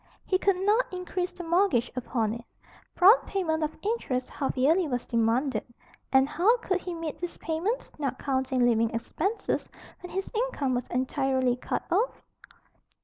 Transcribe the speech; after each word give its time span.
He 0.25 0.39
could 0.39 0.55
not 0.59 0.91
increase 0.91 1.31
the 1.31 1.43
mortgage 1.43 1.91
upon 1.95 2.33
it. 2.33 2.43
Prompt 2.95 3.27
payment 3.27 3.61
of 3.61 3.77
interest 3.83 4.31
half 4.31 4.57
yearly 4.57 4.87
was 4.87 5.05
demanded. 5.05 5.63
And 6.11 6.27
how 6.27 6.57
could 6.57 6.81
he 6.81 6.95
meet 6.95 7.19
these 7.21 7.37
payments, 7.37 7.91
not 7.99 8.17
counting 8.17 8.65
living 8.67 8.89
expenses, 8.95 9.69
when 9.99 10.09
his 10.09 10.31
income 10.33 10.73
was 10.73 10.87
entirely 10.87 11.55
cut 11.55 11.83
off? 11.91 12.25